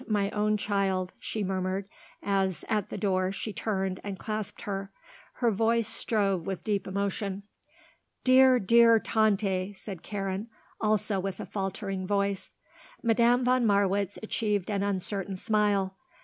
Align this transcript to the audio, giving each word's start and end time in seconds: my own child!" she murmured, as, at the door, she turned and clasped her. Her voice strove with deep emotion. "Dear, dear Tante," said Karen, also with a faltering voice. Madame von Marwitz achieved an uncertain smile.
my 0.07 0.31
own 0.31 0.57
child!" 0.57 1.13
she 1.19 1.43
murmured, 1.43 1.87
as, 2.23 2.65
at 2.67 2.89
the 2.89 2.97
door, 2.97 3.31
she 3.31 3.53
turned 3.53 3.99
and 4.03 4.17
clasped 4.17 4.61
her. 4.63 4.91
Her 5.33 5.51
voice 5.51 5.87
strove 5.87 6.43
with 6.47 6.63
deep 6.63 6.87
emotion. 6.87 7.43
"Dear, 8.23 8.57
dear 8.57 8.97
Tante," 8.99 9.73
said 9.73 10.01
Karen, 10.01 10.47
also 10.81 11.19
with 11.19 11.39
a 11.39 11.45
faltering 11.45 12.07
voice. 12.07 12.51
Madame 13.03 13.45
von 13.45 13.63
Marwitz 13.63 14.17
achieved 14.23 14.71
an 14.71 14.81
uncertain 14.81 15.35
smile. 15.35 15.95